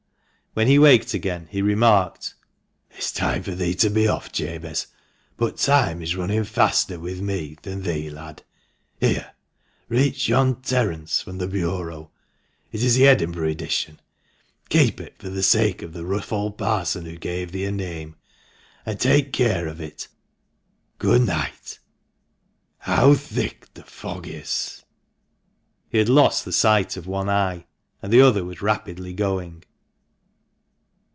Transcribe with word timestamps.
When 0.53 0.67
he 0.67 0.77
waked 0.77 1.13
again 1.13 1.47
he 1.49 1.61
remarked 1.61 2.33
—"It's 2.97 3.13
time 3.13 3.41
for 3.41 3.55
thee 3.55 3.73
to 3.75 3.89
be 3.89 4.05
off, 4.05 4.33
Jabez; 4.33 4.87
but 5.37 5.55
time 5.55 6.01
is 6.01 6.17
running 6.17 6.43
faster 6.43 6.99
with 6.99 7.21
me 7.21 7.55
than 7.61 7.83
thee, 7.83 8.09
lad. 8.09 8.43
Here, 8.99 9.31
reach 9.87 10.27
yon 10.27 10.61
"Terence" 10.61 11.21
from 11.21 11.37
the 11.37 11.47
bureau. 11.47 12.11
It 12.69 12.83
is 12.83 12.95
the 12.95 13.07
Edinburgh 13.07 13.47
edition. 13.47 14.01
Keep 14.67 14.99
it 14.99 15.17
for 15.19 15.29
the 15.29 15.41
sake 15.41 15.81
of 15.81 15.93
the 15.93 16.03
rough 16.05 16.33
old 16.33 16.57
Parson 16.57 17.05
who 17.05 17.15
gave 17.15 17.53
thee 17.53 17.63
thy 17.63 17.71
name. 17.71 18.17
And 18.85 18.99
take 18.99 19.31
care 19.31 19.69
of 19.69 19.79
it. 19.79 20.09
Good 20.99 21.21
night. 21.21 21.79
How 22.79 23.13
thick 23.13 23.73
the 23.73 23.83
fog 23.83 24.27
is!" 24.27 24.83
He 25.87 25.97
had 25.99 26.09
lost 26.09 26.43
the 26.43 26.51
sight 26.51 26.97
of 26.97 27.07
one 27.07 27.29
eye, 27.29 27.67
and 28.01 28.11
the 28.11 28.19
other 28.19 28.43
was 28.43 28.61
rapidly 28.61 29.13
going. 29.13 29.63